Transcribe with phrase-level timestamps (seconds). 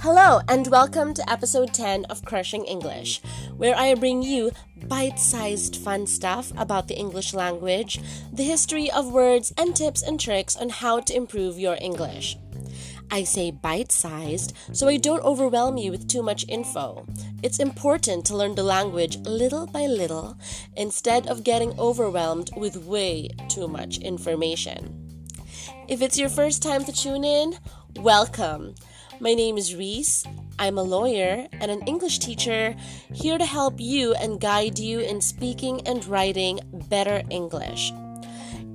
[0.00, 3.20] Hello, and welcome to episode 10 of Crushing English,
[3.58, 4.50] where I bring you
[4.88, 8.00] bite sized fun stuff about the English language,
[8.32, 12.38] the history of words, and tips and tricks on how to improve your English.
[13.10, 17.04] I say bite sized so I don't overwhelm you with too much info.
[17.42, 20.38] It's important to learn the language little by little
[20.74, 24.99] instead of getting overwhelmed with way too much information.
[25.88, 27.54] If it's your first time to tune in,
[27.96, 28.74] welcome.
[29.20, 30.24] My name is Reese.
[30.58, 32.76] I'm a lawyer and an English teacher
[33.12, 37.92] here to help you and guide you in speaking and writing better English.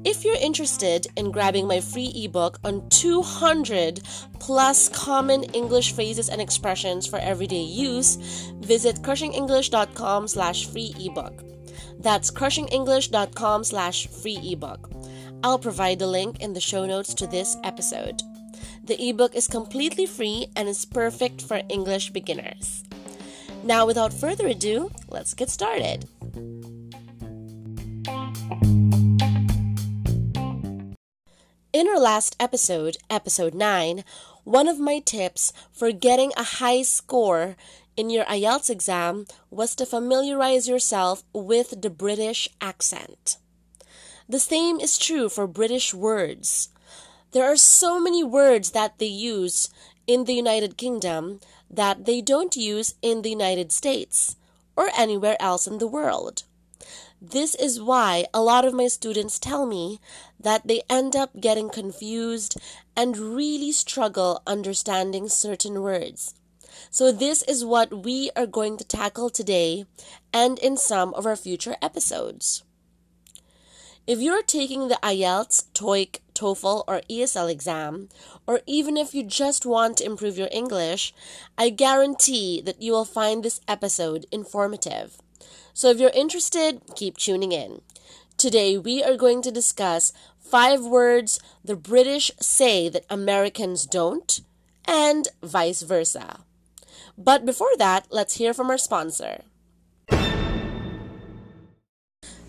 [0.03, 4.01] If you're interested in grabbing my free ebook on 200
[4.39, 8.17] plus common English phrases and expressions for everyday use,
[8.59, 11.43] visit crushingenglish.com slash free ebook.
[11.99, 14.94] That's crushingenglish.com slash free ebook.
[15.45, 18.23] I'll provide the link in the show notes to this episode.
[18.83, 22.83] The ebook is completely free and is perfect for English beginners.
[23.63, 26.09] Now, without further ado, let's get started.
[31.71, 34.03] In our last episode, episode 9,
[34.45, 37.55] one of my tips for getting a high score
[37.95, 43.37] in your IELTS exam was to familiarize yourself with the British accent.
[44.27, 46.69] The same is true for British words.
[47.31, 49.69] There are so many words that they use
[50.07, 54.35] in the United Kingdom that they don't use in the United States
[54.75, 56.41] or anywhere else in the world.
[57.21, 59.99] This is why a lot of my students tell me
[60.39, 62.57] that they end up getting confused
[62.97, 66.33] and really struggle understanding certain words.
[66.89, 69.85] So, this is what we are going to tackle today
[70.33, 72.64] and in some of our future episodes.
[74.07, 78.09] If you're taking the IELTS, TOEIC, TOEFL, or ESL exam,
[78.45, 81.11] or even if you just want to improve your English,
[81.57, 85.17] I guarantee that you will find this episode informative.
[85.73, 87.81] So if you're interested, keep tuning in.
[88.37, 94.41] Today we are going to discuss five words the British say that Americans don't,
[94.87, 96.41] and vice versa.
[97.17, 99.45] But before that, let's hear from our sponsor.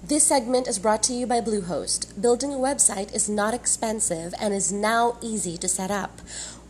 [0.08, 2.22] This segment is brought to you by Bluehost.
[2.22, 6.20] Building a website is not expensive and is now easy to set up.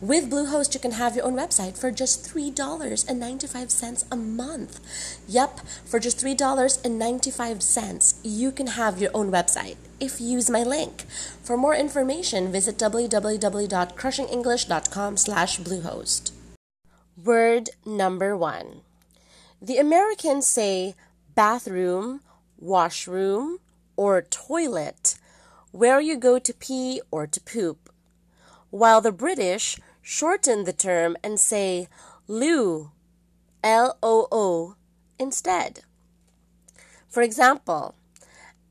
[0.01, 4.79] With Bluehost, you can have your own website for just $3.95 a month.
[5.27, 11.05] Yep, for just $3.95, you can have your own website if you use my link.
[11.43, 16.31] For more information, visit www.crushingenglish.com slash Bluehost.
[17.23, 18.81] Word number one.
[19.61, 20.95] The Americans say
[21.35, 22.21] bathroom,
[22.57, 23.59] washroom,
[23.95, 25.17] or toilet
[25.71, 27.89] where you go to pee or to poop,
[28.69, 31.87] while the British shorten the term and say
[32.27, 32.91] loo,
[33.63, 34.75] L O O,
[35.19, 35.81] instead.
[37.09, 37.95] For example,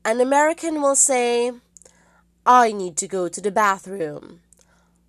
[0.03, 1.51] an American will say,
[2.45, 4.41] I need to go to the bathroom,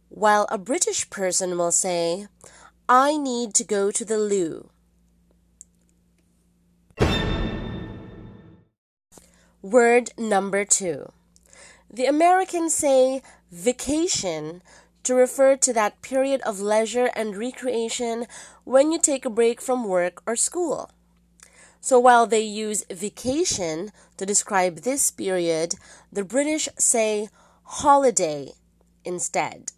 [0.09, 2.27] while a British person will say,
[2.89, 4.71] I need to go to the loo.
[9.63, 11.11] Word number two.
[11.91, 14.63] The Americans say vacation
[15.03, 18.29] to refer to that period of leisure and recreation
[18.63, 20.93] when you take a break from work or school.
[21.81, 25.75] So while they use vacation to describe this period,
[26.13, 27.29] the British say
[27.65, 28.53] holiday
[29.05, 29.73] instead.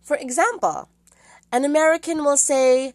[0.00, 0.90] For example,
[1.50, 2.94] an American will say,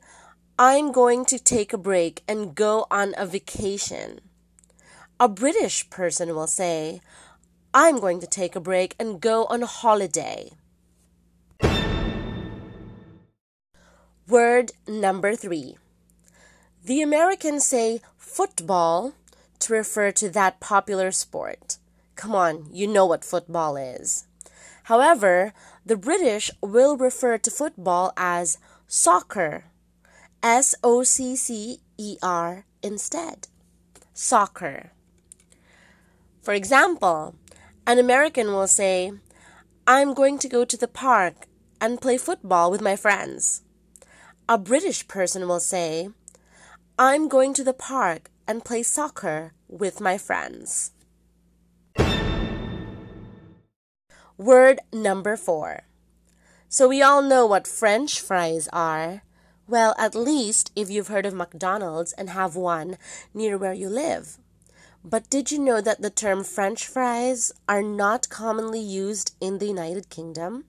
[0.58, 4.22] I'm going to take a break and go on a vacation.
[5.22, 7.02] A British person will say,
[7.74, 10.52] I'm going to take a break and go on holiday.
[14.30, 15.76] Word number three.
[16.86, 19.14] The Americans say football
[19.60, 21.80] to refer to that popular sport.
[22.16, 24.26] Come on, you know what football is.
[24.84, 25.52] However,
[25.86, 28.58] the British will refer to football as
[28.88, 29.66] soccer.
[30.42, 33.50] S O C C E R instead.
[34.14, 34.92] Soccer.
[36.42, 37.36] For example,
[37.86, 39.12] an American will say,
[39.86, 41.48] I'm going to go to the park
[41.82, 43.64] and play football with my friends.
[44.48, 46.10] A British person will say,
[46.98, 50.92] I'm going to the park and play soccer with my friends.
[54.38, 55.84] Word number four.
[56.70, 59.24] So we all know what French fries are.
[59.68, 62.98] Well, at least if you've heard of McDonald's and have one
[63.34, 64.38] near where you live.
[65.04, 69.68] But did you know that the term French fries are not commonly used in the
[69.68, 70.66] United Kingdom?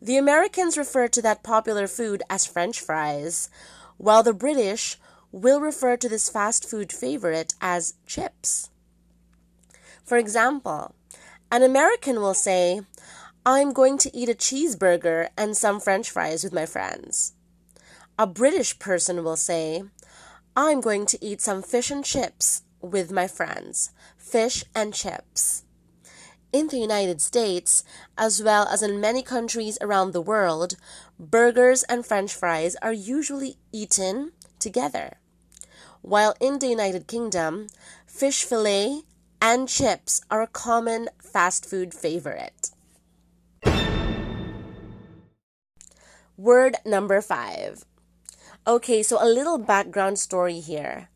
[0.00, 3.48] The Americans refer to that popular food as French fries,
[3.96, 4.98] while the British
[5.32, 8.70] will refer to this fast food favorite as chips.
[10.04, 10.94] For example,
[11.50, 12.82] an American will say,
[13.44, 17.32] I'm going to eat a cheeseburger and some french fries with my friends.
[18.16, 19.82] A British person will say,
[20.54, 23.90] I'm going to eat some fish and chips with my friends.
[24.16, 25.64] Fish and chips.
[26.52, 27.82] In the United States,
[28.16, 30.76] as well as in many countries around the world,
[31.18, 35.18] burgers and french fries are usually eaten together.
[36.00, 37.68] While in the United Kingdom,
[38.06, 39.02] fish fillet
[39.40, 42.70] and chips are a common fast food favorite.
[46.36, 47.84] Word number five
[48.66, 51.08] Okay, so a little background story here.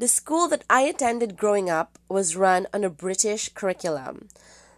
[0.00, 4.28] The school that I attended growing up was run on a British curriculum,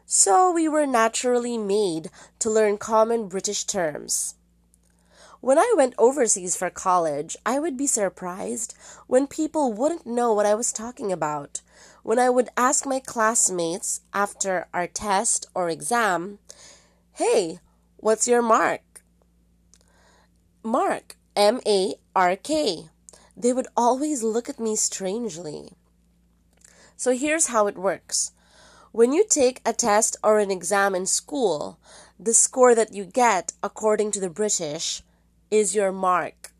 [0.05, 2.11] so we were naturally made
[2.41, 4.35] to learn common British terms.
[5.41, 8.75] When I went overseas for college, I would be surprised
[9.07, 11.61] when people wouldn't know what I was talking about.
[12.03, 16.41] When I would ask my classmates after our test or exam,
[17.13, 17.61] Hey,
[17.97, 19.05] what's your mark?
[20.65, 22.89] Mark, M A R K.
[23.37, 25.73] They would always look at me strangely.
[26.96, 28.32] So here's how it works.
[28.93, 31.79] When you take a test or an exam in school,
[32.20, 35.02] the score that you get, according to the British,
[35.50, 36.52] is your mark.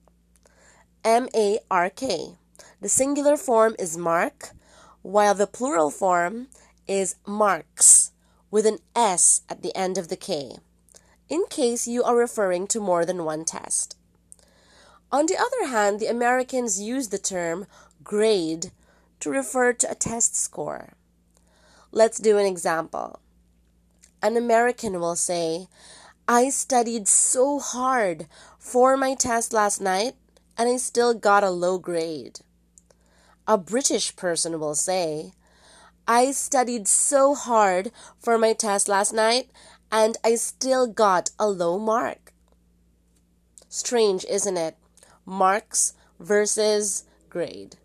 [1.05, 2.37] M A R K.
[2.81, 4.51] The singular form is mark,
[5.03, 6.49] while the plural form
[6.89, 8.13] is marks
[8.51, 10.57] with an S at the end of the K,
[11.29, 13.97] in case you are referring to more than one test.
[15.13, 17.67] On the other hand, the Americans use the term
[18.03, 18.73] grade
[19.21, 20.95] to refer to a test score.
[21.91, 23.21] Let's do an example.
[24.23, 25.69] An American will say,
[26.27, 28.27] I studied so hard
[28.59, 30.15] for my test last night
[30.57, 32.41] and I still got a low grade.
[33.47, 35.33] A British person will say,
[36.09, 39.51] I studied so hard for my test last night
[39.91, 42.33] and I still got a low mark.
[43.69, 44.77] Strange, isn't it?
[45.25, 47.77] Marks versus grade.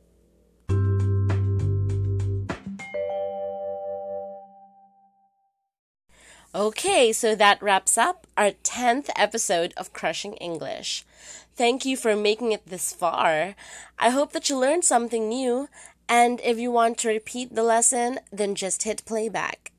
[6.55, 11.05] Okay, so that wraps up our 10th episode of Crushing English.
[11.55, 13.55] Thank you for making it this far.
[13.99, 15.69] I hope that you learned something new,
[16.09, 19.71] and if you want to repeat the lesson, then just hit playback.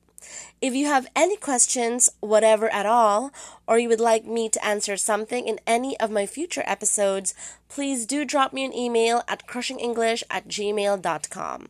[0.60, 3.32] If you have any questions, whatever at all,
[3.66, 7.34] or you would like me to answer something in any of my future episodes,
[7.68, 11.68] please do drop me an email at crushingenglish at gmail.com.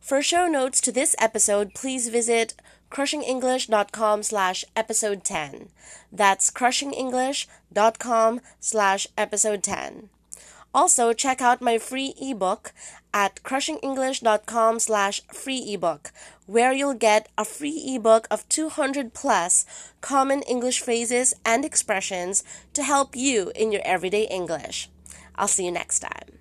[0.00, 2.54] For show notes to this episode, please visit
[2.90, 5.68] crushingenglish.com slash episode 10.
[6.10, 10.08] That's crushingenglish.com slash episode 10.
[10.72, 12.72] Also, check out my free ebook
[13.12, 16.12] at crushingenglish.com slash free ebook,
[16.46, 19.66] where you'll get a free ebook of 200 plus
[20.00, 24.88] common English phrases and expressions to help you in your everyday English.
[25.34, 26.38] I'll see you next time.